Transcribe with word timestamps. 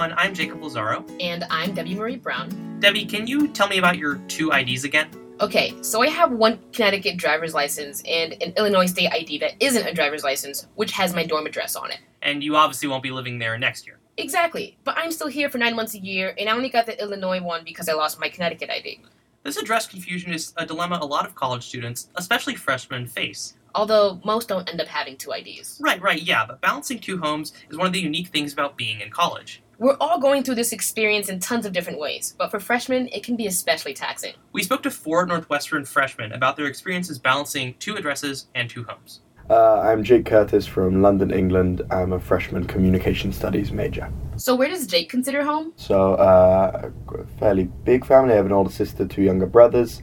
everyone. 0.00 0.18
I'm 0.18 0.32
Jacob 0.34 0.62
Lazaro. 0.62 1.04
And 1.20 1.44
I'm 1.50 1.74
Debbie 1.74 1.94
Marie 1.94 2.16
Brown. 2.16 2.78
Debbie, 2.80 3.04
can 3.04 3.26
you 3.26 3.48
tell 3.48 3.68
me 3.68 3.76
about 3.76 3.98
your 3.98 4.14
two 4.28 4.50
IDs 4.50 4.84
again? 4.84 5.10
Okay, 5.42 5.74
so 5.82 6.00
I 6.00 6.08
have 6.08 6.32
one 6.32 6.58
Connecticut 6.72 7.18
driver's 7.18 7.52
license 7.52 8.02
and 8.08 8.32
an 8.42 8.54
Illinois 8.56 8.86
state 8.86 9.10
ID 9.12 9.38
that 9.40 9.62
isn't 9.62 9.86
a 9.86 9.92
driver's 9.92 10.24
license, 10.24 10.68
which 10.76 10.92
has 10.92 11.14
my 11.14 11.26
dorm 11.26 11.44
address 11.44 11.76
on 11.76 11.90
it. 11.90 11.98
And 12.22 12.42
you 12.42 12.56
obviously 12.56 12.88
won't 12.88 13.02
be 13.02 13.10
living 13.10 13.38
there 13.38 13.58
next 13.58 13.86
year. 13.86 13.98
Exactly, 14.16 14.78
but 14.84 14.96
I'm 14.96 15.12
still 15.12 15.28
here 15.28 15.50
for 15.50 15.58
nine 15.58 15.76
months 15.76 15.94
a 15.94 15.98
year, 15.98 16.34
and 16.38 16.48
I 16.48 16.52
only 16.52 16.70
got 16.70 16.86
the 16.86 16.98
Illinois 16.98 17.42
one 17.42 17.62
because 17.62 17.86
I 17.86 17.92
lost 17.92 18.18
my 18.18 18.30
Connecticut 18.30 18.70
ID. 18.70 19.02
This 19.42 19.58
address 19.58 19.86
confusion 19.86 20.32
is 20.32 20.54
a 20.56 20.64
dilemma 20.64 20.98
a 21.02 21.04
lot 21.04 21.26
of 21.26 21.34
college 21.34 21.66
students, 21.66 22.08
especially 22.16 22.54
freshmen, 22.54 23.06
face. 23.06 23.54
Although 23.74 24.18
most 24.24 24.48
don't 24.48 24.68
end 24.68 24.80
up 24.80 24.88
having 24.88 25.18
two 25.18 25.32
IDs. 25.32 25.78
Right, 25.82 26.00
right, 26.00 26.22
yeah, 26.22 26.46
but 26.46 26.62
balancing 26.62 26.98
two 26.98 27.18
homes 27.18 27.52
is 27.68 27.76
one 27.76 27.86
of 27.86 27.92
the 27.92 28.00
unique 28.00 28.28
things 28.28 28.54
about 28.54 28.78
being 28.78 29.00
in 29.00 29.10
college. 29.10 29.62
We're 29.80 29.96
all 29.98 30.20
going 30.20 30.42
through 30.42 30.56
this 30.56 30.74
experience 30.74 31.30
in 31.30 31.40
tons 31.40 31.64
of 31.64 31.72
different 31.72 31.98
ways, 31.98 32.34
but 32.36 32.50
for 32.50 32.60
freshmen, 32.60 33.08
it 33.14 33.24
can 33.24 33.34
be 33.34 33.46
especially 33.46 33.94
taxing. 33.94 34.34
We 34.52 34.62
spoke 34.62 34.82
to 34.82 34.90
four 34.90 35.24
Northwestern 35.24 35.86
freshmen 35.86 36.32
about 36.32 36.56
their 36.56 36.66
experiences 36.66 37.18
balancing 37.18 37.74
two 37.78 37.96
addresses 37.96 38.48
and 38.54 38.68
two 38.68 38.84
homes. 38.84 39.22
Uh, 39.48 39.80
I'm 39.80 40.04
Jake 40.04 40.26
Curtis 40.26 40.66
from 40.66 41.00
London, 41.00 41.30
England. 41.30 41.80
I'm 41.90 42.12
a 42.12 42.20
freshman 42.20 42.66
communication 42.66 43.32
studies 43.32 43.72
major. 43.72 44.12
So, 44.36 44.54
where 44.54 44.68
does 44.68 44.86
Jake 44.86 45.08
consider 45.08 45.42
home? 45.42 45.72
So, 45.76 46.12
uh, 46.16 46.90
a 47.14 47.24
fairly 47.38 47.64
big 47.64 48.04
family. 48.04 48.34
I 48.34 48.36
have 48.36 48.44
an 48.44 48.52
older 48.52 48.70
sister, 48.70 49.06
two 49.06 49.22
younger 49.22 49.46
brothers. 49.46 50.02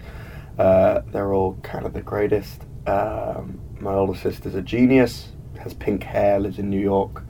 Uh, 0.57 1.01
they're 1.11 1.35
all 1.35 1.53
kind 1.61 1.85
of 1.85 1.93
the 1.93 2.01
greatest. 2.01 2.63
Um, 2.87 3.61
my 3.79 3.93
older 3.93 4.17
sister's 4.17 4.55
a 4.55 4.61
genius, 4.63 5.27
has 5.59 5.75
pink 5.75 6.01
hair, 6.01 6.39
lives 6.39 6.57
in 6.57 6.67
New 6.67 6.81
York. 6.81 7.23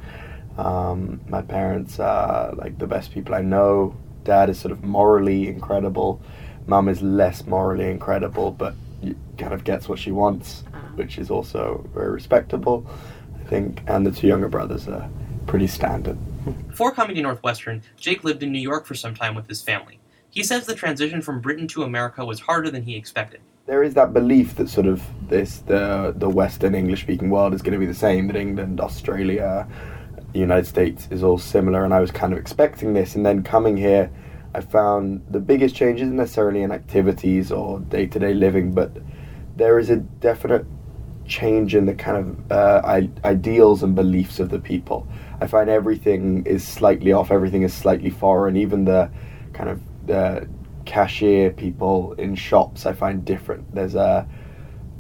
Um, 0.58 1.22
my 1.28 1.42
parents 1.42 2.00
are 2.00 2.54
like 2.54 2.78
the 2.78 2.88
best 2.88 3.14
people 3.14 3.36
I 3.36 3.42
know. 3.42 3.96
Dad 4.24 4.50
is 4.50 4.60
sort 4.60 4.72
of 4.72 4.84
morally 4.84 5.48
incredible. 5.48 6.22
Mum 6.66 6.90
is 6.90 7.02
less 7.02 7.46
morally 7.46 7.90
incredible, 7.90 8.52
but 8.52 8.76
kind 9.38 9.54
of 9.54 9.64
gets 9.64 9.88
what 9.88 10.00
she 10.00 10.12
wants, 10.12 10.64
which 10.96 11.18
is 11.18 11.30
also 11.30 11.88
very 11.94 12.12
respectable, 12.12 12.86
I 13.40 13.48
think. 13.48 13.82
And 13.88 14.06
the 14.06 14.12
two 14.12 14.28
younger 14.28 14.50
brothers 14.50 14.88
are 14.88 15.10
pretty 15.46 15.68
standard. 15.68 16.18
Before 16.68 16.92
coming 16.92 17.16
to 17.16 17.22
Northwestern, 17.22 17.82
Jake 17.98 18.24
lived 18.24 18.44
in 18.44 18.52
New 18.52 18.60
York 18.60 18.86
for 18.86 18.96
some 18.96 19.14
time 19.14 19.36
with 19.36 19.48
his 19.48 19.62
family. 19.62 20.00
He 20.30 20.44
says 20.44 20.66
the 20.66 20.76
transition 20.76 21.22
from 21.22 21.40
Britain 21.40 21.68
to 21.70 21.84
America 21.84 22.26
was 22.26 22.40
harder 22.40 22.70
than 22.70 22.84
he 22.84 22.96
expected. 22.96 23.40
There 23.66 23.84
is 23.84 23.94
that 23.96 24.14
belief 24.14 24.56
that 24.56 24.70
sort 24.70 24.88
of 24.88 25.02
this 25.30 25.60
the 25.60 26.14
the 26.16 26.30
Western 26.30 26.74
English 26.74 27.02
speaking 27.02 27.30
world 27.30 27.54
is 27.54 27.62
going 27.62 27.74
to 27.74 27.80
be 27.80 27.86
the 27.86 27.94
same. 27.94 28.28
That 28.28 28.38
England, 28.38 28.80
Australia, 28.80 29.68
the 30.34 30.40
United 30.40 30.66
States 30.68 31.08
is 31.12 31.24
all 31.24 31.38
similar, 31.38 31.84
and 31.84 31.94
I 31.94 32.00
was 32.00 32.12
kind 32.12 32.34
of 32.34 32.40
expecting 32.40 32.94
this. 32.94 33.16
And 33.16 33.26
then 33.26 33.44
coming 33.44 33.78
here, 33.78 34.12
I 34.54 34.62
found 34.62 35.26
the 35.30 35.40
biggest 35.40 35.76
change 35.76 36.02
isn't 36.02 36.16
necessarily 36.16 36.64
in 36.64 36.72
activities 36.72 37.52
or 37.52 37.80
day 37.80 38.08
to 38.08 38.20
day 38.20 38.34
living, 38.34 38.72
but 38.74 38.92
there 39.56 39.80
is 39.80 39.90
a 39.90 39.98
definite 39.98 40.66
change 41.26 41.76
in 41.76 41.86
the 41.86 41.94
kind 41.94 42.18
of 42.18 42.52
uh, 42.52 43.02
ideals 43.26 43.84
and 43.84 43.96
beliefs 43.96 44.40
of 44.40 44.50
the 44.50 44.60
people. 44.60 45.08
I 45.42 45.48
find 45.48 45.70
everything 45.70 46.46
is 46.46 46.66
slightly 46.66 47.12
off, 47.12 47.32
everything 47.32 47.64
is 47.64 47.74
slightly 47.74 48.10
foreign, 48.10 48.56
even 48.58 48.86
the 48.86 49.12
kind 49.54 49.70
of 49.70 50.10
uh, 50.10 50.46
cashier 50.86 51.52
people 51.52 52.14
in 52.14 52.34
shops 52.36 52.86
I 52.86 52.94
find 52.94 53.26
different. 53.26 53.76
There's 53.76 53.96
a 53.96 54.28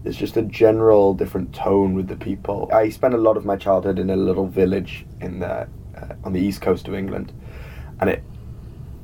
there's 0.04 0.18
just 0.18 0.38
a 0.38 0.42
general 0.44 1.14
different 1.14 1.54
tone 1.54 1.94
with 1.94 2.08
the 2.08 2.16
people. 2.16 2.70
I 2.74 2.90
spent 2.90 3.14
a 3.14 3.18
lot 3.18 3.38
of 3.38 3.46
my 3.46 3.56
childhood 3.56 4.00
in 4.00 4.10
a 4.10 4.16
little 4.16 4.48
village 4.48 5.06
in 5.22 5.40
the 5.40 5.68
uh, 5.98 6.16
on 6.24 6.34
the 6.34 6.40
east 6.40 6.62
coast 6.62 6.88
of 6.88 6.94
England, 6.94 7.34
and 8.00 8.10
it 8.10 8.24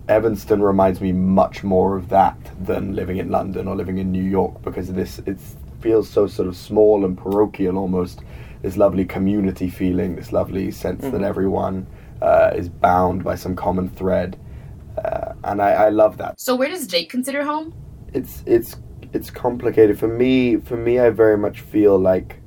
Evanston 0.07 0.61
reminds 0.61 0.99
me 0.99 1.11
much 1.11 1.63
more 1.63 1.95
of 1.95 2.09
that 2.09 2.37
than 2.65 2.93
living 2.93 3.17
in 3.17 3.29
London 3.29 3.67
or 3.67 3.75
living 3.75 3.97
in 3.97 4.11
New 4.11 4.23
York 4.23 4.61
because 4.61 4.91
this 4.91 5.19
it 5.19 5.39
feels 5.79 6.09
so 6.09 6.27
sort 6.27 6.47
of 6.47 6.55
small 6.55 7.05
and 7.05 7.17
parochial 7.17 7.77
almost. 7.77 8.21
This 8.61 8.77
lovely 8.77 9.03
community 9.03 9.69
feeling, 9.69 10.15
this 10.15 10.31
lovely 10.31 10.71
sense 10.71 11.01
mm-hmm. 11.01 11.11
that 11.11 11.21
everyone 11.21 11.85
uh, 12.21 12.51
is 12.55 12.69
bound 12.69 13.21
by 13.21 13.35
some 13.35 13.57
common 13.57 13.89
thread, 13.89 14.39
uh, 15.03 15.33
and 15.43 15.61
I, 15.61 15.71
I 15.71 15.89
love 15.89 16.17
that. 16.17 16.39
So 16.39 16.55
where 16.55 16.69
does 16.69 16.87
Jake 16.87 17.09
consider 17.09 17.43
home? 17.43 17.73
It's 18.13 18.41
it's 18.45 18.77
it's 19.13 19.29
complicated 19.29 19.97
for 20.00 20.07
me. 20.07 20.57
For 20.57 20.75
me, 20.75 21.00
I 21.00 21.12
very 21.12 21.38
much 21.38 21.62
feel 21.62 21.97
like 21.97 22.41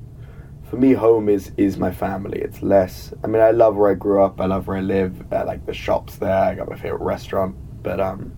for 0.69 0.77
me, 0.77 0.93
home 0.93 1.29
is 1.29 1.53
is 1.57 1.79
my 1.79 1.93
family. 1.93 2.41
It's 2.41 2.61
less. 2.61 3.15
I 3.23 3.29
mean, 3.29 3.41
I 3.41 3.53
love 3.53 3.77
where 3.77 3.91
I 3.91 3.95
grew 3.95 4.23
up. 4.23 4.41
I 4.41 4.47
love 4.47 4.67
where 4.67 4.77
I 4.77 4.81
live. 4.81 5.33
I 5.33 5.45
like 5.45 5.65
the 5.65 5.73
shops 5.73 6.17
there. 6.17 6.37
I 6.37 6.55
got 6.55 6.69
my 6.69 6.77
favorite 6.77 7.03
restaurant, 7.03 7.57
but 7.83 8.01
um, 8.01 8.37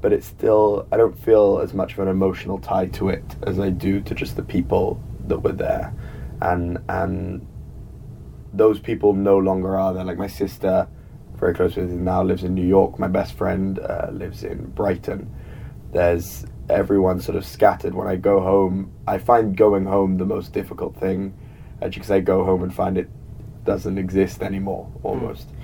but 0.00 0.12
it's 0.12 0.26
still. 0.26 0.86
I 0.90 0.96
don't 0.96 1.16
feel 1.16 1.60
as 1.60 1.72
much 1.74 1.92
of 1.92 2.00
an 2.00 2.08
emotional 2.08 2.58
tie 2.58 2.86
to 2.86 3.08
it 3.10 3.36
as 3.46 3.60
I 3.60 3.70
do 3.70 4.00
to 4.00 4.14
just 4.14 4.34
the 4.34 4.42
people 4.42 5.00
that 5.28 5.38
were 5.38 5.52
there, 5.52 5.94
and 6.42 6.78
and 6.88 7.46
those 8.52 8.80
people 8.80 9.12
no 9.12 9.38
longer 9.38 9.76
are 9.76 9.94
there. 9.94 10.04
Like 10.04 10.18
my 10.18 10.26
sister, 10.26 10.88
very 11.36 11.54
close 11.54 11.76
with 11.76 11.90
now 11.90 12.24
lives 12.24 12.42
in 12.42 12.54
New 12.54 12.66
York. 12.66 12.98
My 12.98 13.06
best 13.06 13.34
friend 13.34 13.78
uh, 13.78 14.08
lives 14.10 14.42
in 14.42 14.70
Brighton. 14.70 15.32
There's 15.92 16.44
everyone's 16.68 17.24
sort 17.24 17.36
of 17.36 17.44
scattered. 17.44 17.94
When 17.94 18.06
I 18.06 18.16
go 18.16 18.40
home, 18.40 18.92
I 19.06 19.18
find 19.18 19.56
going 19.56 19.84
home 19.86 20.18
the 20.18 20.26
most 20.26 20.52
difficult 20.52 20.96
thing, 20.96 21.34
because 21.80 22.10
I 22.10 22.20
go 22.20 22.44
home 22.44 22.62
and 22.62 22.74
find 22.74 22.98
it 22.98 23.08
doesn't 23.64 23.98
exist 23.98 24.42
anymore 24.42 24.90
almost. 25.02 25.48
Mm. 25.48 25.54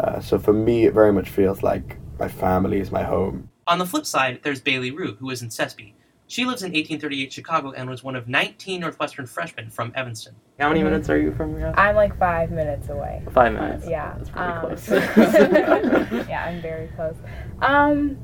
Uh, 0.00 0.20
so 0.20 0.38
for 0.38 0.52
me, 0.52 0.84
it 0.84 0.92
very 0.92 1.12
much 1.12 1.28
feels 1.28 1.62
like 1.62 1.96
my 2.18 2.28
family 2.28 2.80
is 2.80 2.90
my 2.90 3.02
home. 3.02 3.48
On 3.66 3.78
the 3.78 3.86
flip 3.86 4.06
side, 4.06 4.40
there's 4.42 4.60
Bailey 4.60 4.90
Rue, 4.90 5.16
who 5.16 5.30
is 5.30 5.42
in 5.42 5.48
SESP. 5.48 5.92
She 6.28 6.44
lives 6.44 6.62
in 6.62 6.72
1838 6.72 7.32
Chicago 7.32 7.70
and 7.70 7.88
was 7.88 8.02
one 8.02 8.16
of 8.16 8.26
19 8.26 8.80
Northwestern 8.80 9.26
freshmen 9.26 9.70
from 9.70 9.92
Evanston. 9.94 10.34
How 10.58 10.68
many 10.68 10.82
minutes 10.82 11.08
are 11.08 11.16
you 11.16 11.32
from 11.32 11.56
your 11.56 11.68
house? 11.68 11.74
I'm 11.78 11.94
like 11.94 12.18
five 12.18 12.50
minutes 12.50 12.88
away. 12.88 13.22
Five 13.32 13.52
minutes. 13.52 13.86
Uh, 13.86 13.90
yeah. 13.90 14.14
That's 14.16 14.30
pretty 14.30 14.52
um, 14.52 14.60
close. 14.60 14.88
yeah, 16.28 16.46
I'm 16.46 16.60
very 16.60 16.88
close. 16.96 17.14
Um, 17.62 18.18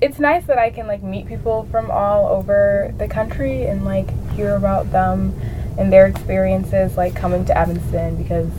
it's 0.00 0.18
nice 0.18 0.46
that 0.46 0.58
I 0.58 0.70
can 0.70 0.86
like 0.86 1.02
meet 1.02 1.26
people 1.26 1.68
from 1.70 1.90
all 1.90 2.28
over 2.28 2.94
the 2.98 3.06
country 3.06 3.64
and 3.66 3.84
like 3.84 4.08
hear 4.30 4.56
about 4.56 4.90
them 4.92 5.38
and 5.78 5.92
their 5.92 6.06
experiences 6.06 6.96
like 6.96 7.14
coming 7.14 7.44
to 7.46 7.56
Evanston 7.56 8.16
because 8.16 8.50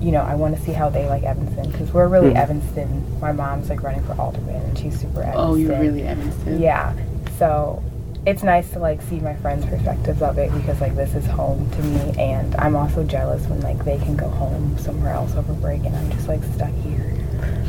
you 0.00 0.10
know 0.10 0.22
I 0.22 0.34
want 0.34 0.56
to 0.56 0.62
see 0.62 0.72
how 0.72 0.88
they 0.88 1.06
like 1.08 1.22
Evanston 1.22 1.70
because 1.70 1.92
we're 1.92 2.08
really 2.08 2.28
mm-hmm. 2.28 2.38
Evanston. 2.38 3.20
My 3.20 3.32
mom's 3.32 3.68
like 3.68 3.82
running 3.82 4.04
for 4.04 4.14
alderman 4.14 4.62
and 4.62 4.78
she's 4.78 4.98
super 4.98 5.20
Evanston. 5.20 5.44
Oh, 5.44 5.54
you're 5.54 5.78
really 5.78 6.02
Evanston. 6.04 6.60
Yeah, 6.60 6.94
so 7.38 7.82
it's 8.24 8.42
nice 8.42 8.70
to 8.70 8.78
like 8.78 9.02
see 9.02 9.20
my 9.20 9.34
friends' 9.36 9.66
perspectives 9.66 10.22
of 10.22 10.38
it 10.38 10.52
because 10.54 10.80
like 10.80 10.94
this 10.94 11.14
is 11.14 11.26
home 11.26 11.68
to 11.72 11.82
me 11.82 12.14
and 12.18 12.54
I'm 12.56 12.76
also 12.76 13.04
jealous 13.04 13.44
when 13.46 13.60
like 13.60 13.84
they 13.84 13.98
can 13.98 14.16
go 14.16 14.28
home 14.28 14.78
somewhere 14.78 15.12
else 15.12 15.34
over 15.34 15.52
break 15.54 15.84
and 15.84 15.94
I'm 15.94 16.10
just 16.12 16.28
like 16.28 16.42
stuck 16.54 16.72
here 16.84 17.18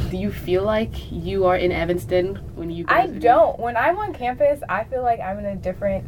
do 0.10 0.18
you 0.18 0.32
feel 0.32 0.64
like 0.64 1.12
you 1.12 1.46
are 1.46 1.56
in 1.56 1.72
Evanston 1.72 2.36
when 2.56 2.70
you? 2.70 2.86
I 2.88 3.08
don't. 3.08 3.60
When 3.60 3.76
I'm 3.76 3.98
on 3.98 4.14
campus, 4.14 4.62
I 4.70 4.84
feel 4.84 5.02
like 5.02 5.20
I'm 5.20 5.40
in 5.40 5.46
a 5.46 5.56
different 5.56 6.06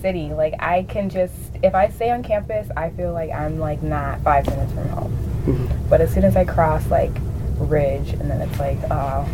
city. 0.00 0.32
Like 0.32 0.54
I 0.58 0.82
can 0.82 1.08
just, 1.08 1.34
if 1.62 1.74
I 1.74 1.88
stay 1.88 2.10
on 2.10 2.22
campus, 2.22 2.68
I 2.76 2.90
feel 2.90 3.12
like 3.12 3.30
I'm 3.30 3.58
like 3.58 3.82
not 3.82 4.20
five 4.22 4.46
minutes 4.46 4.72
from 4.72 4.88
home. 4.88 5.12
Mm-hmm. 5.46 5.88
But 5.88 6.00
as 6.00 6.12
soon 6.12 6.24
as 6.24 6.36
I 6.36 6.44
cross 6.44 6.86
like 6.90 7.12
Ridge, 7.58 8.10
and 8.10 8.30
then 8.30 8.40
it's 8.40 8.58
like, 8.58 8.78
oh, 8.90 9.26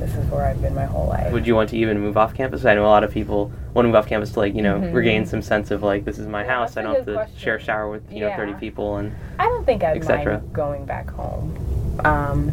this 0.00 0.14
is 0.16 0.30
where 0.30 0.46
I've 0.46 0.60
been 0.62 0.74
my 0.74 0.86
whole 0.86 1.06
life. 1.06 1.32
Would 1.32 1.46
you 1.46 1.54
want 1.54 1.68
to 1.70 1.76
even 1.76 2.00
move 2.00 2.16
off 2.16 2.34
campus? 2.34 2.64
I 2.64 2.74
know 2.74 2.84
a 2.84 2.86
lot 2.86 3.04
of 3.04 3.12
people 3.12 3.52
want 3.74 3.84
to 3.84 3.88
move 3.88 3.96
off 3.96 4.06
campus 4.06 4.32
to 4.32 4.40
like 4.40 4.54
you 4.54 4.62
know 4.62 4.80
mm-hmm. 4.80 4.94
regain 4.94 5.26
some 5.26 5.42
sense 5.42 5.70
of 5.70 5.82
like 5.82 6.04
this 6.04 6.18
is 6.18 6.26
my 6.26 6.42
yeah, 6.44 6.50
house. 6.50 6.76
I 6.76 6.82
don't 6.82 6.94
have 6.94 7.06
to 7.06 7.14
question. 7.14 7.38
share 7.38 7.56
a 7.56 7.60
shower 7.60 7.90
with 7.90 8.10
you 8.10 8.20
yeah. 8.20 8.30
know 8.30 8.36
thirty 8.36 8.54
people 8.54 8.96
and. 8.96 9.14
I 9.38 9.44
don't 9.44 9.64
think 9.64 9.84
I'd 9.84 10.04
mind 10.04 10.52
going 10.52 10.84
back 10.86 11.10
home. 11.10 12.00
Um, 12.04 12.52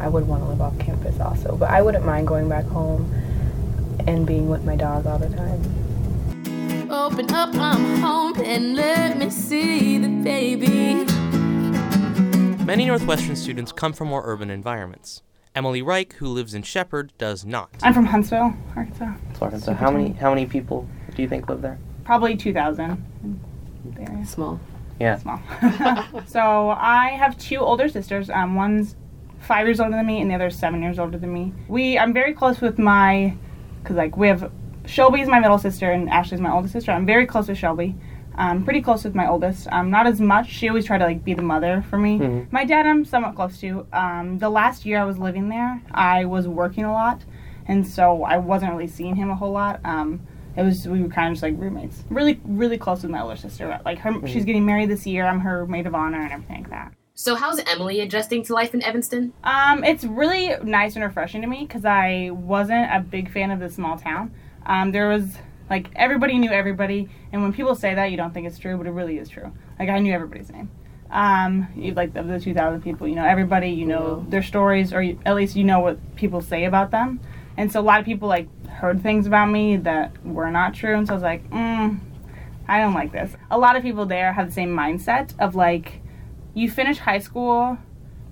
I 0.00 0.08
would 0.08 0.26
want 0.28 0.42
to 0.42 0.48
live 0.48 0.60
off 0.60 0.78
campus 0.78 1.18
also, 1.20 1.56
but 1.56 1.70
I 1.70 1.82
wouldn't 1.82 2.04
mind 2.04 2.26
going 2.26 2.48
back 2.48 2.64
home 2.66 3.12
and 4.06 4.26
being 4.26 4.48
with 4.48 4.64
my 4.64 4.76
dog 4.76 5.06
all 5.06 5.18
the 5.18 5.28
time. 5.34 6.90
Open 6.90 7.32
up, 7.32 7.54
I'm 7.54 7.96
home, 8.00 8.40
and 8.40 8.76
let 8.76 9.18
me 9.18 9.30
see 9.30 9.98
the 9.98 10.08
baby. 10.08 11.04
Many 12.64 12.84
Northwestern 12.86 13.36
students 13.36 13.72
come 13.72 13.92
from 13.92 14.08
more 14.08 14.22
urban 14.24 14.50
environments. 14.50 15.22
Emily 15.54 15.80
Reich, 15.80 16.12
who 16.14 16.28
lives 16.28 16.52
in 16.52 16.62
Shepherd, 16.62 17.12
does 17.16 17.44
not. 17.44 17.70
I'm 17.82 17.94
from 17.94 18.06
Huntsville, 18.06 18.54
Arkansas. 18.76 19.14
Arkansas. 19.40 19.72
How 19.72 19.90
many 19.90 20.12
how 20.12 20.28
many 20.28 20.46
people 20.46 20.86
do 21.14 21.22
you 21.22 21.28
think 21.28 21.48
live 21.48 21.62
there? 21.62 21.78
Probably 22.04 22.36
two 22.36 22.52
thousand. 22.52 23.02
Small. 24.26 24.60
Yeah. 25.00 25.18
Small. 25.18 25.40
so 26.26 26.70
I 26.70 27.08
have 27.18 27.38
two 27.38 27.58
older 27.58 27.88
sisters. 27.88 28.28
Um, 28.28 28.54
one's 28.54 28.96
five 29.46 29.66
years 29.66 29.80
older 29.80 29.92
than 29.96 30.06
me, 30.06 30.20
and 30.20 30.30
the 30.30 30.34
other 30.34 30.46
is 30.46 30.58
seven 30.58 30.82
years 30.82 30.98
older 30.98 31.18
than 31.18 31.32
me. 31.32 31.52
We, 31.68 31.98
I'm 31.98 32.12
very 32.12 32.32
close 32.34 32.60
with 32.60 32.78
my, 32.78 33.34
cause 33.84 33.96
like 33.96 34.16
we 34.16 34.28
have 34.28 34.50
Shelby's 34.86 35.28
my 35.28 35.40
middle 35.40 35.58
sister 35.58 35.90
and 35.90 36.08
Ashley's 36.10 36.40
my 36.40 36.52
oldest 36.52 36.72
sister. 36.72 36.92
I'm 36.92 37.06
very 37.06 37.26
close 37.26 37.48
with 37.48 37.58
Shelby. 37.58 37.94
I'm 38.38 38.64
pretty 38.64 38.82
close 38.82 39.02
with 39.02 39.14
my 39.14 39.26
oldest. 39.28 39.66
Um, 39.72 39.90
not 39.90 40.06
as 40.06 40.20
much. 40.20 40.50
She 40.50 40.68
always 40.68 40.84
tried 40.84 40.98
to 40.98 41.06
like 41.06 41.24
be 41.24 41.32
the 41.32 41.42
mother 41.42 41.82
for 41.88 41.96
me. 41.98 42.18
Mhm. 42.18 42.52
My 42.52 42.64
dad, 42.66 42.84
I'm 42.86 43.04
somewhat 43.04 43.34
close 43.34 43.58
to. 43.60 43.86
Um, 43.94 44.38
the 44.38 44.50
last 44.50 44.84
year 44.84 44.98
I 45.00 45.04
was 45.04 45.18
living 45.18 45.48
there, 45.48 45.80
I 45.92 46.26
was 46.26 46.46
working 46.46 46.84
a 46.84 46.92
lot, 46.92 47.24
and 47.66 47.86
so 47.86 48.24
I 48.24 48.36
wasn't 48.36 48.72
really 48.72 48.88
seeing 48.88 49.16
him 49.16 49.30
a 49.30 49.34
whole 49.34 49.52
lot. 49.52 49.80
Um, 49.84 50.20
it 50.54 50.62
was 50.62 50.86
we 50.86 51.02
were 51.02 51.08
kind 51.08 51.28
of 51.28 51.34
just 51.34 51.42
like 51.42 51.54
roommates. 51.56 52.04
Really, 52.10 52.38
really 52.44 52.76
close 52.76 53.02
with 53.02 53.10
my 53.10 53.22
older 53.22 53.36
sister. 53.36 53.80
Like 53.86 53.98
her, 54.00 54.12
she's 54.26 54.44
getting 54.44 54.66
married 54.66 54.90
this 54.90 55.06
year. 55.06 55.24
I'm 55.24 55.40
her 55.40 55.66
maid 55.66 55.86
of 55.86 55.94
honor 55.94 56.20
and 56.22 56.32
everything 56.32 56.62
like 56.64 56.70
that. 56.70 56.92
So, 57.18 57.34
how's 57.34 57.58
Emily 57.60 58.02
adjusting 58.02 58.42
to 58.44 58.52
life 58.52 58.74
in 58.74 58.82
Evanston? 58.82 59.32
Um, 59.42 59.82
it's 59.84 60.04
really 60.04 60.54
nice 60.62 60.96
and 60.96 61.02
refreshing 61.02 61.40
to 61.40 61.46
me 61.46 61.64
because 61.66 61.86
I 61.86 62.28
wasn't 62.30 62.92
a 62.92 63.00
big 63.00 63.32
fan 63.32 63.50
of 63.50 63.58
the 63.58 63.70
small 63.70 63.96
town. 63.96 64.34
Um, 64.66 64.92
there 64.92 65.08
was 65.08 65.38
like 65.70 65.88
everybody 65.96 66.36
knew 66.36 66.50
everybody, 66.50 67.08
and 67.32 67.40
when 67.40 67.54
people 67.54 67.74
say 67.74 67.94
that, 67.94 68.10
you 68.10 68.18
don't 68.18 68.34
think 68.34 68.46
it's 68.46 68.58
true, 68.58 68.76
but 68.76 68.86
it 68.86 68.90
really 68.90 69.16
is 69.16 69.30
true. 69.30 69.50
Like 69.78 69.88
I 69.88 69.98
knew 69.98 70.12
everybody's 70.12 70.50
name. 70.50 70.70
Um, 71.10 71.68
you, 71.74 71.94
like 71.94 72.14
of 72.16 72.28
the 72.28 72.38
2,000 72.38 72.82
people, 72.82 73.08
you 73.08 73.14
know 73.14 73.24
everybody, 73.24 73.70
you 73.70 73.86
know 73.86 74.26
their 74.28 74.42
stories, 74.42 74.92
or 74.92 75.00
you, 75.02 75.18
at 75.24 75.36
least 75.36 75.56
you 75.56 75.64
know 75.64 75.80
what 75.80 76.16
people 76.16 76.42
say 76.42 76.66
about 76.66 76.90
them. 76.90 77.20
And 77.56 77.72
so 77.72 77.80
a 77.80 77.82
lot 77.82 77.98
of 77.98 78.04
people 78.04 78.28
like 78.28 78.46
heard 78.68 79.02
things 79.02 79.26
about 79.26 79.46
me 79.46 79.78
that 79.78 80.22
were 80.22 80.50
not 80.50 80.74
true, 80.74 80.94
and 80.94 81.06
so 81.06 81.14
I 81.14 81.16
was 81.16 81.22
like, 81.22 81.48
mm, 81.48 81.98
I 82.68 82.78
don't 82.78 82.92
like 82.92 83.12
this. 83.12 83.32
A 83.50 83.56
lot 83.56 83.74
of 83.74 83.82
people 83.82 84.04
there 84.04 84.34
have 84.34 84.48
the 84.48 84.52
same 84.52 84.76
mindset 84.76 85.32
of 85.38 85.54
like, 85.54 86.02
you 86.56 86.70
finish 86.70 86.96
high 86.96 87.18
school, 87.18 87.76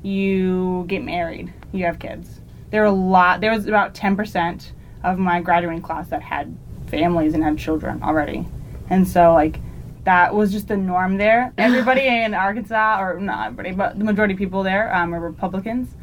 you 0.03 0.87
get 0.89 1.05
married, 1.05 1.53
you 1.73 1.85
have 1.85 1.99
kids. 1.99 2.41
There 2.71 2.83
are 2.83 2.87
a 2.87 2.91
lot. 2.91 3.43
There 3.43 3.53
was 3.53 3.67
about 3.67 3.95
ten 3.95 4.17
percent 4.17 4.73
of 5.05 5.19
my 5.19 5.43
graduating 5.43 5.83
class 5.83 6.09
that 6.09 6.23
had 6.23 6.57
families 6.87 7.35
and 7.35 7.45
had 7.45 7.59
children 7.59 8.03
already, 8.03 8.47
and 8.89 9.07
so 9.07 9.35
like 9.35 9.61
that 10.05 10.35
was 10.35 10.53
just 10.53 10.69
the 10.69 10.77
norm 10.77 11.19
there. 11.19 11.53
Everybody 11.59 12.07
in 12.07 12.33
Arkansas, 12.33 12.99
or 13.01 13.21
not 13.21 13.47
everybody, 13.47 13.73
but 13.73 13.99
the 13.99 14.05
majority 14.05 14.33
of 14.33 14.39
people 14.39 14.63
there 14.63 14.93
um, 14.95 15.15
are 15.15 15.21
Republicans. 15.21 15.95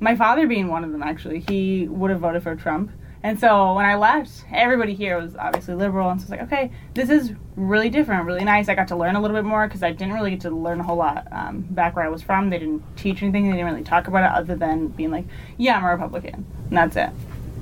My 0.00 0.16
father 0.16 0.46
being 0.48 0.68
one 0.68 0.82
of 0.84 0.90
them, 0.90 1.02
actually, 1.02 1.44
he 1.48 1.86
would 1.88 2.10
have 2.10 2.20
voted 2.20 2.42
for 2.42 2.54
Trump. 2.56 2.90
And 3.22 3.38
so 3.38 3.74
when 3.74 3.84
I 3.84 3.96
left, 3.96 4.44
everybody 4.52 4.94
here 4.94 5.20
was 5.20 5.34
obviously 5.34 5.74
liberal, 5.74 6.08
and 6.10 6.20
so 6.20 6.24
I 6.24 6.26
was 6.26 6.30
like, 6.30 6.42
okay, 6.42 6.70
this 6.94 7.10
is 7.10 7.32
really 7.56 7.90
different, 7.90 8.24
really 8.26 8.44
nice. 8.44 8.68
I 8.68 8.74
got 8.76 8.88
to 8.88 8.96
learn 8.96 9.16
a 9.16 9.20
little 9.20 9.36
bit 9.36 9.44
more 9.44 9.66
because 9.66 9.82
I 9.82 9.90
didn't 9.90 10.14
really 10.14 10.30
get 10.30 10.40
to 10.42 10.50
learn 10.50 10.78
a 10.78 10.84
whole 10.84 10.96
lot 10.96 11.26
um, 11.32 11.62
back 11.70 11.96
where 11.96 12.04
I 12.04 12.08
was 12.08 12.22
from. 12.22 12.48
They 12.48 12.58
didn't 12.60 12.82
teach 12.96 13.22
anything. 13.22 13.46
They 13.50 13.56
didn't 13.56 13.66
really 13.72 13.82
talk 13.84 14.06
about 14.06 14.22
it 14.22 14.38
other 14.38 14.54
than 14.54 14.88
being 14.88 15.10
like, 15.10 15.24
yeah, 15.56 15.78
I'm 15.78 15.84
a 15.84 15.90
Republican, 15.90 16.46
and 16.68 16.76
that's 16.78 16.96
it. 16.96 17.10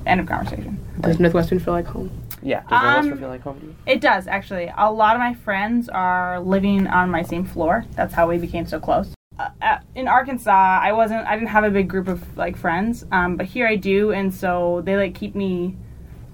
End 0.04 0.20
of 0.20 0.26
conversation. 0.26 0.78
Does 1.00 1.18
Northwestern 1.18 1.58
feel 1.58 1.74
like 1.74 1.86
home? 1.86 2.10
Yeah. 2.42 2.60
Does 2.60 2.70
Northwestern 2.70 3.12
Um, 3.14 3.18
feel 3.18 3.28
like 3.28 3.40
home 3.42 3.60
to 3.60 3.66
you? 3.66 3.76
It 3.86 4.00
does 4.00 4.26
actually. 4.28 4.70
A 4.76 4.92
lot 4.92 5.16
of 5.16 5.20
my 5.20 5.34
friends 5.34 5.88
are 5.88 6.38
living 6.38 6.86
on 6.86 7.10
my 7.10 7.22
same 7.22 7.44
floor. 7.44 7.84
That's 7.96 8.14
how 8.14 8.28
we 8.28 8.38
became 8.38 8.66
so 8.66 8.78
close. 8.78 9.15
Uh, 9.38 9.50
uh, 9.60 9.78
in 9.94 10.08
Arkansas, 10.08 10.80
I 10.82 10.92
wasn't. 10.92 11.26
I 11.26 11.34
didn't 11.34 11.48
have 11.48 11.64
a 11.64 11.70
big 11.70 11.88
group 11.88 12.08
of 12.08 12.36
like 12.36 12.56
friends, 12.56 13.04
um, 13.12 13.36
but 13.36 13.46
here 13.46 13.66
I 13.66 13.76
do, 13.76 14.12
and 14.12 14.32
so 14.32 14.82
they 14.84 14.96
like 14.96 15.14
keep 15.14 15.34
me 15.34 15.76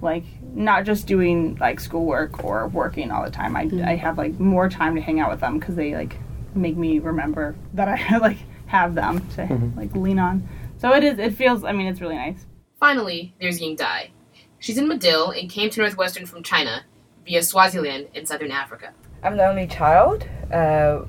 like 0.00 0.24
not 0.54 0.84
just 0.84 1.06
doing 1.06 1.56
like 1.56 1.80
schoolwork 1.80 2.44
or 2.44 2.68
working 2.68 3.10
all 3.10 3.24
the 3.24 3.30
time. 3.30 3.56
I, 3.56 3.70
I 3.84 3.96
have 3.96 4.18
like 4.18 4.38
more 4.38 4.68
time 4.68 4.94
to 4.96 5.00
hang 5.00 5.20
out 5.20 5.30
with 5.30 5.40
them 5.40 5.58
because 5.58 5.74
they 5.74 5.94
like 5.94 6.16
make 6.54 6.76
me 6.76 6.98
remember 6.98 7.56
that 7.74 7.88
I 7.88 8.16
like 8.18 8.38
have 8.66 8.94
them 8.94 9.26
to 9.30 9.72
like 9.76 9.94
lean 9.94 10.18
on. 10.18 10.48
So 10.78 10.92
it 10.94 11.04
is. 11.04 11.18
It 11.18 11.34
feels. 11.34 11.64
I 11.64 11.72
mean, 11.72 11.86
it's 11.86 12.00
really 12.00 12.16
nice. 12.16 12.46
Finally, 12.78 13.34
there's 13.40 13.60
Ying 13.60 13.76
Dai. 13.76 14.10
She's 14.58 14.78
in 14.78 14.88
Medill 14.88 15.30
and 15.30 15.50
came 15.50 15.70
to 15.70 15.80
Northwestern 15.80 16.26
from 16.26 16.42
China 16.42 16.84
via 17.24 17.42
Swaziland 17.42 18.08
in 18.14 18.26
southern 18.26 18.50
Africa. 18.50 18.92
I'm 19.22 19.36
the 19.36 19.46
only 19.46 19.66
child 19.66 20.26
uh, 20.52 21.02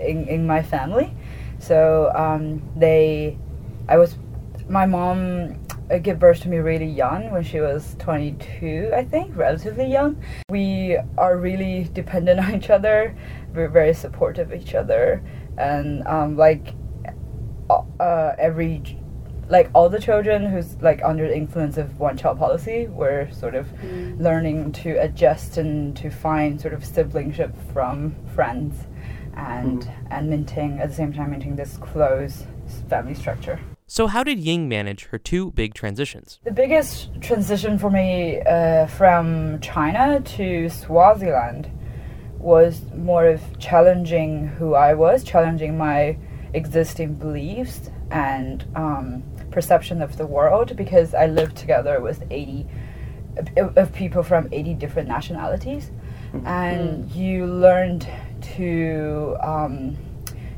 in 0.00 0.26
in 0.28 0.46
my 0.46 0.62
family, 0.62 1.14
so 1.62 2.10
um, 2.16 2.60
they, 2.74 3.38
I 3.88 3.96
was, 3.96 4.16
my 4.68 4.84
mom 4.84 5.60
uh, 5.92 5.98
gave 5.98 6.18
birth 6.18 6.40
to 6.40 6.48
me 6.48 6.56
really 6.56 6.86
young 6.86 7.30
when 7.30 7.44
she 7.44 7.60
was 7.60 7.94
22, 8.00 8.90
I 8.92 9.04
think, 9.04 9.36
relatively 9.36 9.86
young. 9.86 10.20
We 10.48 10.98
are 11.16 11.36
really 11.36 11.88
dependent 11.92 12.40
on 12.44 12.56
each 12.56 12.68
other. 12.68 13.14
We're 13.54 13.68
very 13.68 13.94
supportive 13.94 14.50
of 14.50 14.60
each 14.60 14.74
other, 14.74 15.22
and 15.56 16.04
um, 16.08 16.36
like 16.36 16.74
uh, 17.70 18.32
every 18.38 18.98
like 19.48 19.70
all 19.74 19.88
the 19.88 20.00
children 20.00 20.50
who's 20.50 20.80
like 20.80 21.02
under 21.04 21.28
the 21.28 21.36
influence 21.36 21.76
of 21.76 22.00
one 22.00 22.16
child 22.16 22.38
policy 22.38 22.86
were 22.86 23.28
sort 23.30 23.54
of 23.54 23.68
learning 24.18 24.72
to 24.72 24.96
adjust 25.00 25.58
and 25.58 25.94
to 25.96 26.10
find 26.10 26.60
sort 26.60 26.72
of 26.72 26.84
siblingship 26.84 27.54
from 27.72 28.14
friends 28.34 28.86
and 29.36 29.90
and 30.10 30.28
maintain 30.30 30.78
at 30.78 30.88
the 30.88 30.94
same 30.94 31.12
time 31.12 31.30
maintain 31.30 31.56
this 31.56 31.76
close 31.78 32.44
family 32.88 33.14
structure 33.14 33.58
So, 33.86 34.06
how 34.06 34.22
did 34.24 34.38
Ying 34.38 34.68
manage 34.68 35.04
her 35.10 35.18
two 35.18 35.50
big 35.52 35.74
transitions? 35.74 36.38
the 36.44 36.50
biggest 36.52 37.10
transition 37.20 37.78
for 37.78 37.90
me 37.90 38.40
uh, 38.40 38.86
from 38.86 39.60
China 39.60 40.20
to 40.36 40.68
Swaziland 40.70 41.68
was 42.38 42.80
more 42.96 43.26
of 43.26 43.40
challenging 43.58 44.48
who 44.58 44.74
I 44.74 44.94
was, 44.94 45.22
challenging 45.22 45.76
my 45.76 46.16
existing 46.54 47.14
beliefs 47.14 47.90
and 48.10 48.64
um, 48.74 49.22
perception 49.50 50.02
of 50.02 50.16
the 50.16 50.26
world 50.26 50.74
because 50.76 51.14
I 51.14 51.26
lived 51.26 51.56
together 51.56 52.00
with 52.00 52.24
80 52.30 52.66
of, 53.56 53.76
of 53.76 53.92
people 53.94 54.22
from 54.22 54.48
80 54.52 54.74
different 54.74 55.08
nationalities. 55.08 55.90
And 56.44 57.10
you 57.12 57.46
learned 57.46 58.06
to 58.56 59.36
um, 59.40 59.96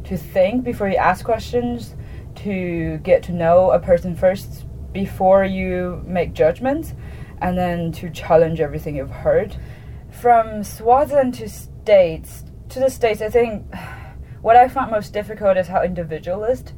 to 0.05 0.17
think 0.17 0.65
before 0.65 0.89
you 0.89 0.97
ask 0.97 1.25
questions, 1.25 1.95
to 2.37 2.99
get 2.99 3.23
to 3.25 3.33
know 3.33 3.71
a 3.71 3.79
person 3.79 4.15
first 4.15 4.65
before 4.93 5.45
you 5.45 6.03
make 6.07 6.35
judgments, 6.35 6.95
and 7.41 7.57
then 7.57 7.93
to 7.93 8.11
challenge 8.11 8.61
everything 8.61 8.97
you've 8.97 9.11
heard. 9.11 9.57
From 10.11 10.63
Swaziland 10.63 11.35
to 11.35 11.49
States, 11.49 12.45
to 12.69 12.81
the 12.81 12.91
States, 12.91 13.21
I 13.21 13.29
think 13.29 13.75
what 14.43 14.57
I 14.57 14.69
found 14.69 14.91
most 14.91 15.13
difficult 15.13 15.57
is 15.57 15.69
how 15.69 15.83
individualist 15.83 16.75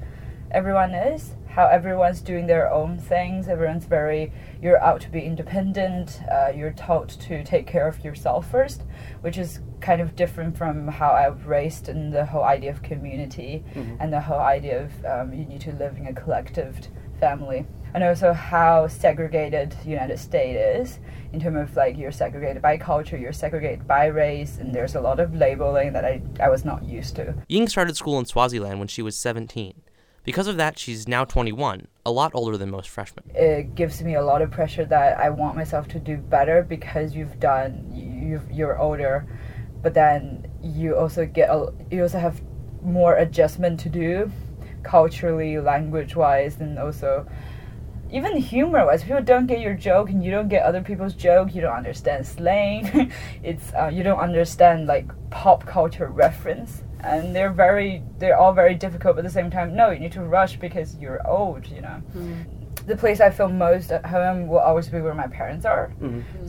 everyone 0.50 0.94
is, 0.94 1.34
how 1.48 1.66
everyone's 1.66 2.20
doing 2.20 2.46
their 2.46 2.70
own 2.72 2.98
things, 2.98 3.48
everyone's 3.48 3.86
very, 3.86 4.32
you're 4.62 4.82
out 4.82 5.00
to 5.00 5.10
be 5.10 5.20
independent, 5.20 6.20
uh, 6.30 6.52
you're 6.54 6.72
taught 6.72 7.08
to 7.08 7.42
take 7.44 7.66
care 7.66 7.88
of 7.88 8.04
yourself 8.04 8.50
first, 8.50 8.84
which 9.22 9.38
is 9.38 9.60
kind 9.86 10.00
of 10.00 10.16
different 10.16 10.58
from 10.58 10.88
how 10.88 11.10
I 11.10 11.28
was 11.28 11.44
raised 11.44 11.88
in 11.88 12.10
the 12.10 12.26
whole 12.26 12.42
idea 12.42 12.72
of 12.72 12.82
community 12.82 13.62
and 14.00 14.12
the 14.12 14.20
whole 14.20 14.40
idea 14.40 14.82
of 14.84 14.90
um, 15.04 15.32
you 15.32 15.44
need 15.44 15.60
to 15.60 15.72
live 15.72 15.96
in 15.96 16.08
a 16.08 16.12
collective 16.12 16.76
family. 17.20 17.64
And 17.94 18.02
also 18.02 18.32
how 18.32 18.88
segregated 18.88 19.70
the 19.84 19.90
United 19.90 20.18
States 20.18 20.58
is 20.80 20.98
in 21.32 21.38
terms 21.40 21.58
of 21.62 21.76
like 21.76 21.96
you're 21.96 22.10
segregated 22.10 22.60
by 22.60 22.76
culture, 22.78 23.16
you're 23.16 23.32
segregated 23.32 23.86
by 23.86 24.06
race, 24.06 24.58
and 24.58 24.74
there's 24.74 24.96
a 24.96 25.00
lot 25.00 25.20
of 25.20 25.34
labeling 25.34 25.92
that 25.92 26.04
I, 26.04 26.20
I 26.40 26.48
was 26.48 26.64
not 26.64 26.82
used 26.84 27.14
to. 27.16 27.34
Ying 27.48 27.68
started 27.68 27.96
school 27.96 28.18
in 28.18 28.26
Swaziland 28.26 28.80
when 28.80 28.88
she 28.88 29.02
was 29.02 29.16
17. 29.16 29.82
Because 30.24 30.48
of 30.48 30.56
that, 30.56 30.76
she's 30.76 31.06
now 31.06 31.24
21, 31.24 31.86
a 32.04 32.10
lot 32.10 32.32
older 32.34 32.58
than 32.58 32.70
most 32.70 32.88
freshmen. 32.88 33.24
it 33.32 33.76
gives 33.76 34.02
me 34.02 34.16
a 34.16 34.22
lot 34.22 34.42
of 34.42 34.50
pressure 34.50 34.84
that 34.84 35.20
I 35.20 35.30
want 35.30 35.54
myself 35.54 35.86
to 35.88 36.00
do 36.00 36.16
better 36.16 36.64
because 36.64 37.14
you've 37.14 37.38
done 37.38 37.70
you've, 37.94 38.50
you're 38.50 38.76
older, 38.76 39.24
but 39.86 39.94
then 39.94 40.44
you 40.64 40.96
also 40.96 41.24
get 41.24 41.48
a, 41.48 41.72
you 41.92 42.02
also 42.02 42.18
have 42.18 42.42
more 42.82 43.18
adjustment 43.18 43.78
to 43.78 43.88
do, 43.88 44.32
culturally, 44.82 45.60
language 45.60 46.16
wise, 46.16 46.60
and 46.60 46.76
also 46.76 47.24
even 48.10 48.36
humor 48.36 48.84
wise. 48.84 49.04
People 49.04 49.22
don't 49.22 49.46
get 49.46 49.60
your 49.60 49.74
joke, 49.74 50.10
and 50.10 50.24
you 50.24 50.32
don't 50.32 50.48
get 50.48 50.64
other 50.64 50.82
people's 50.82 51.14
joke. 51.14 51.54
You 51.54 51.60
don't 51.60 51.76
understand 51.76 52.26
slang. 52.26 53.12
it's 53.44 53.72
uh, 53.74 53.92
you 53.94 54.02
don't 54.02 54.18
understand 54.18 54.88
like 54.88 55.06
pop 55.30 55.64
culture 55.64 56.08
reference. 56.08 56.82
And 56.98 57.32
they're 57.32 57.52
very, 57.52 58.02
they're 58.18 58.36
all 58.36 58.52
very 58.52 58.74
difficult. 58.74 59.14
But 59.14 59.24
at 59.24 59.28
the 59.28 59.34
same 59.40 59.52
time, 59.52 59.76
no, 59.76 59.90
you 59.90 60.00
need 60.00 60.12
to 60.12 60.22
rush 60.22 60.56
because 60.56 60.96
you're 60.96 61.24
old, 61.28 61.68
you 61.68 61.80
know 61.80 62.02
the 62.86 62.96
place 62.96 63.20
I 63.20 63.30
feel 63.30 63.48
most 63.48 63.90
at 63.90 64.06
home 64.06 64.46
will 64.46 64.60
always 64.60 64.88
be 64.88 65.00
where 65.00 65.14
my 65.14 65.26
parents 65.26 65.66
are. 65.66 65.92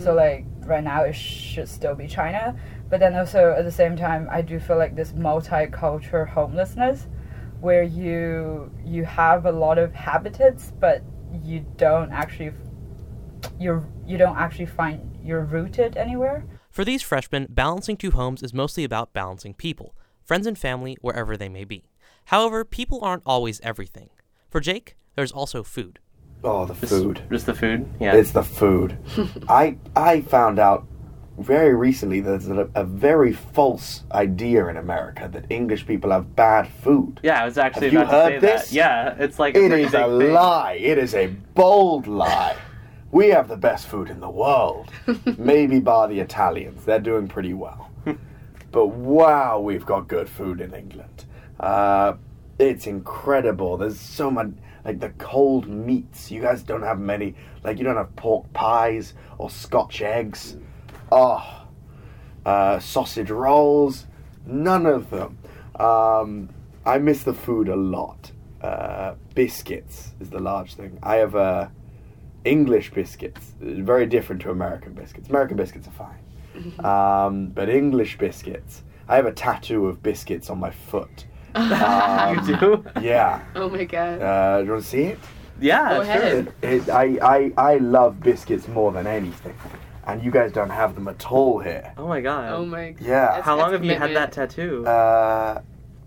So 0.03 0.13
like 0.13 0.45
right 0.65 0.83
now 0.83 1.03
it 1.03 1.13
should 1.13 1.67
still 1.67 1.95
be 1.95 2.07
China, 2.07 2.55
but 2.89 2.99
then 2.99 3.15
also 3.15 3.53
at 3.57 3.65
the 3.65 3.71
same 3.71 3.95
time 3.95 4.27
I 4.31 4.41
do 4.41 4.59
feel 4.59 4.77
like 4.77 4.95
this 4.95 5.11
multicultural 5.13 6.27
homelessness, 6.27 7.07
where 7.59 7.83
you 7.83 8.71
you 8.85 9.05
have 9.05 9.45
a 9.45 9.51
lot 9.51 9.77
of 9.77 9.93
habitats, 9.93 10.71
but 10.79 11.01
you 11.43 11.65
don't 11.77 12.11
actually 12.11 12.51
you're 13.59 13.87
you 14.05 14.17
don't 14.17 14.37
actually 14.37 14.65
find 14.65 15.17
you're 15.23 15.43
rooted 15.43 15.97
anywhere. 15.97 16.45
For 16.69 16.85
these 16.85 17.01
freshmen, 17.01 17.47
balancing 17.49 17.97
two 17.97 18.11
homes 18.11 18.43
is 18.43 18.53
mostly 18.53 18.83
about 18.83 19.11
balancing 19.13 19.53
people, 19.53 19.95
friends 20.23 20.45
and 20.45 20.57
family, 20.57 20.97
wherever 21.01 21.35
they 21.35 21.49
may 21.49 21.63
be. 21.63 21.89
However, 22.25 22.63
people 22.63 22.99
aren't 23.03 23.23
always 23.25 23.59
everything. 23.61 24.09
For 24.49 24.59
Jake, 24.59 24.95
there's 25.15 25.31
also 25.31 25.63
food. 25.63 25.99
Oh, 26.43 26.65
the 26.65 26.75
Just- 26.75 26.91
food. 26.91 27.21
Just 27.31 27.45
the 27.47 27.55
food. 27.55 27.89
Yeah. 27.99 28.13
It's 28.15 28.31
the 28.31 28.43
food. 28.43 28.97
I 29.49 29.77
I 29.95 30.21
found 30.21 30.59
out 30.59 30.85
very 31.37 31.75
recently 31.75 32.19
there's 32.19 32.47
a, 32.49 32.69
a 32.75 32.83
very 32.83 33.31
false 33.33 34.03
idea 34.11 34.67
in 34.67 34.77
America 34.77 35.29
that 35.31 35.45
English 35.49 35.85
people 35.85 36.11
have 36.11 36.35
bad 36.35 36.67
food. 36.67 37.19
Yeah, 37.23 37.41
I 37.41 37.45
was 37.45 37.57
actually 37.57 37.87
Have 37.87 37.93
you 37.93 37.99
about 38.01 38.11
to 38.11 38.17
heard 38.17 38.41
say 38.41 38.47
this? 38.47 38.69
that. 38.69 38.71
Yeah, 38.75 39.15
it's 39.19 39.39
like 39.39 39.55
It 39.55 39.69
pretty 39.69 39.83
is 39.83 39.93
a 39.93 40.03
thing. 40.19 40.33
lie. 40.33 40.73
It 40.81 40.97
is 40.97 41.13
a 41.13 41.27
bold 41.53 42.07
lie. 42.07 42.55
We 43.11 43.27
have 43.29 43.47
the 43.47 43.57
best 43.57 43.87
food 43.87 44.09
in 44.09 44.19
the 44.19 44.29
world. 44.29 44.91
Maybe 45.37 45.79
bar 45.79 46.07
the 46.07 46.19
Italians. 46.19 46.83
They're 46.85 46.99
doing 46.99 47.27
pretty 47.27 47.53
well. 47.53 47.89
but 48.71 48.87
wow, 48.87 49.59
we've 49.59 49.85
got 49.85 50.07
good 50.07 50.27
food 50.27 50.59
in 50.59 50.73
England. 50.73 51.25
Uh, 51.59 52.13
it's 52.59 52.87
incredible. 52.87 53.77
There's 53.77 53.99
so 53.99 54.29
much, 54.29 54.49
like 54.83 54.99
the 54.99 55.09
cold 55.19 55.67
meats. 55.67 56.31
You 56.31 56.41
guys 56.41 56.63
don't 56.63 56.81
have 56.83 56.99
many, 56.99 57.35
like, 57.63 57.77
you 57.77 57.83
don't 57.83 57.95
have 57.95 58.13
pork 58.15 58.51
pies 58.53 59.13
or 59.37 59.49
Scotch 59.49 60.01
eggs. 60.01 60.57
Oh, 61.11 61.65
uh, 62.45 62.79
sausage 62.79 63.29
rolls. 63.31 64.07
None 64.45 64.85
of 64.85 65.09
them. 65.09 65.37
Um, 65.79 66.49
I 66.85 66.97
miss 66.97 67.23
the 67.23 67.33
food 67.33 67.67
a 67.69 67.75
lot. 67.75 68.31
Uh, 68.61 69.15
biscuits 69.35 70.13
is 70.19 70.29
the 70.29 70.39
large 70.39 70.75
thing. 70.75 70.97
I 71.03 71.17
have 71.17 71.35
uh, 71.35 71.67
English 72.45 72.91
biscuits, 72.91 73.53
very 73.59 74.05
different 74.05 74.41
to 74.43 74.51
American 74.51 74.93
biscuits. 74.93 75.29
American 75.29 75.57
biscuits 75.57 75.87
are 75.87 75.91
fine, 75.91 76.85
um, 76.85 77.47
but 77.47 77.69
English 77.69 78.17
biscuits. 78.17 78.83
I 79.07 79.15
have 79.15 79.25
a 79.25 79.31
tattoo 79.31 79.87
of 79.87 80.01
biscuits 80.01 80.49
on 80.49 80.59
my 80.59 80.71
foot. 80.71 81.25
Um, 81.55 82.45
You 82.47 82.57
do? 82.57 82.85
Yeah. 83.01 83.41
Oh 83.55 83.69
my 83.69 83.83
god. 83.85 84.21
Uh, 84.21 84.59
do 84.59 84.65
you 84.65 84.71
want 84.71 84.83
to 84.83 84.89
see 84.89 85.01
it? 85.03 85.19
Yeah, 85.59 85.89
Go 85.89 86.03
sure. 86.03 86.11
ahead. 86.13 86.53
It, 86.61 86.69
it, 86.69 86.89
I, 86.89 87.17
I, 87.21 87.51
I 87.57 87.77
love 87.77 88.19
biscuits 88.21 88.67
more 88.67 88.91
than 88.91 89.07
anything, 89.07 89.55
and 90.07 90.23
you 90.23 90.31
guys 90.31 90.51
don't 90.51 90.69
have 90.69 90.95
them 90.95 91.07
at 91.07 91.31
all 91.31 91.59
here. 91.59 91.93
Oh 91.97 92.07
my 92.07 92.21
god. 92.21 92.53
Oh 92.53 92.65
my. 92.65 92.91
God. 92.91 93.01
Yeah. 93.05 93.25
That's- 93.25 93.45
How 93.45 93.55
long 93.57 93.71
that's 93.71 93.81
have 93.81 93.85
you 93.85 93.95
had 93.95 94.15
that 94.15 94.31
tattoo? 94.31 94.85
Uh, 94.85 95.61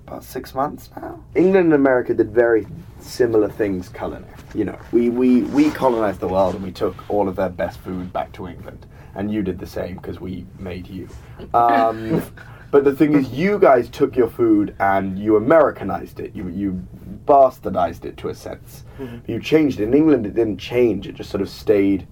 about 0.07 0.25
six 0.25 0.55
months 0.55 0.91
now. 0.97 1.23
England 1.37 1.67
and 1.67 1.75
America 1.75 2.13
did 2.15 2.33
very 2.33 2.67
similar 2.99 3.49
things 3.49 3.89
culinary. 3.91 4.27
You 4.55 4.65
know, 4.65 4.79
we, 4.91 5.09
we, 5.11 5.43
we 5.43 5.71
colonized 5.71 6.19
the 6.21 6.29
world 6.29 6.55
and 6.57 6.65
we 6.65 6.73
took 6.73 7.09
all 7.09 7.29
of 7.29 7.37
their 7.37 7.49
best 7.51 7.79
food 7.81 8.13
back 8.13 8.33
to 8.33 8.49
England, 8.49 8.87
and 9.15 9.31
you 9.31 9.43
did 9.43 9.59
the 9.61 9.67
same 9.67 9.97
because 9.97 10.19
we 10.19 10.47
made 10.59 10.89
you. 10.89 11.09
Um, 11.55 12.21
but 12.73 12.83
the 12.85 12.95
thing 12.97 13.15
is, 13.15 13.29
you 13.31 13.59
guys 13.61 13.89
took 13.89 14.17
your 14.17 14.29
food 14.29 14.75
and 14.81 15.17
you 15.19 15.37
Americanized 15.37 16.19
it. 16.19 16.35
You 16.35 16.49
you 16.49 16.83
bastardized 17.27 18.05
it 18.05 18.17
to 18.19 18.29
a 18.29 18.35
sense. 18.35 18.83
You 19.27 19.41
changed 19.41 19.79
it. 19.81 19.85
In 19.85 19.95
England, 19.95 20.27
it 20.27 20.35
didn't 20.35 20.59
change. 20.59 21.07
It 21.07 21.15
just 21.15 21.31
sort 21.31 21.43
of 21.43 21.49
stayed 21.49 22.07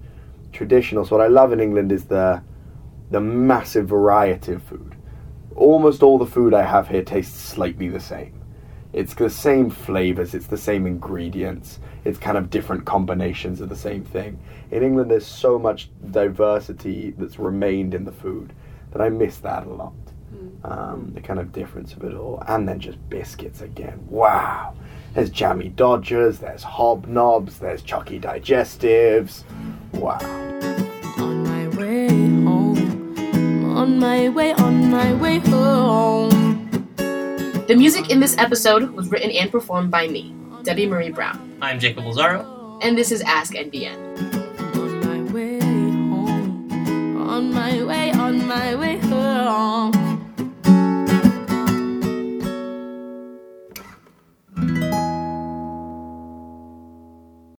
traditional. 0.51 1.05
So 1.05 1.17
what 1.17 1.25
I 1.25 1.27
love 1.27 1.53
in 1.53 1.59
England 1.59 1.91
is 1.91 2.05
the 2.05 2.41
the 3.11 3.19
massive 3.19 3.87
variety 3.87 4.53
of 4.53 4.61
food 4.63 4.95
almost 5.59 6.01
all 6.01 6.17
the 6.17 6.25
food 6.25 6.53
I 6.53 6.63
have 6.63 6.87
here 6.87 7.03
tastes 7.03 7.37
slightly 7.37 7.89
the 7.89 7.99
same. 7.99 8.33
It's 8.93 9.13
the 9.13 9.29
same 9.29 9.69
flavors, 9.69 10.33
it's 10.33 10.47
the 10.47 10.57
same 10.57 10.87
ingredients, 10.87 11.79
it's 12.05 12.17
kind 12.17 12.37
of 12.37 12.49
different 12.49 12.85
combinations 12.85 13.61
of 13.61 13.69
the 13.69 13.75
same 13.75 14.03
thing. 14.03 14.39
In 14.71 14.81
England, 14.81 15.11
there's 15.11 15.27
so 15.27 15.59
much 15.59 15.91
diversity 16.09 17.13
that's 17.17 17.37
remained 17.37 17.93
in 17.93 18.05
the 18.05 18.11
food 18.11 18.53
that 18.91 19.01
I 19.01 19.09
miss 19.09 19.37
that 19.39 19.67
a 19.67 19.69
lot. 19.69 19.93
Um, 20.63 21.11
the 21.13 21.21
kind 21.21 21.39
of 21.39 21.51
difference 21.51 21.93
of 21.93 22.03
it 22.03 22.13
all. 22.13 22.43
And 22.47 22.67
then 22.67 22.79
just 22.79 22.97
biscuits 23.09 23.61
again. 23.61 24.05
Wow. 24.09 24.75
There's 25.13 25.31
Jammy 25.31 25.69
Dodgers, 25.69 26.37
there's 26.37 26.63
Hobnobs, 26.63 27.57
there's 27.59 27.81
Choccy 27.81 28.21
Digestives. 28.21 29.43
Wow. 29.93 30.19
On 31.17 31.43
my 31.43 31.67
way 31.75 32.07
home, 32.07 33.77
on 33.77 33.99
my 33.99 34.29
way, 34.29 34.53
on 34.53 34.91
my 34.91 35.13
way 35.15 35.39
home. 35.39 36.29
The 36.95 37.75
music 37.75 38.09
in 38.11 38.19
this 38.19 38.37
episode 38.37 38.91
was 38.91 39.09
written 39.09 39.31
and 39.31 39.51
performed 39.51 39.89
by 39.89 40.07
me, 40.07 40.33
Debbie 40.63 40.85
Marie 40.85 41.09
Brown. 41.09 41.57
I'm 41.61 41.79
Jacob 41.79 42.05
Lazaro. 42.05 42.79
And 42.81 42.97
this 42.97 43.11
is 43.11 43.21
Ask 43.21 43.53
NBN. 43.53 43.97
On 47.17 47.53
my 47.53 47.83
way, 47.83 48.11
on 48.11 48.47
my 48.47 48.75
way 48.75 48.97
home. 48.97 50.08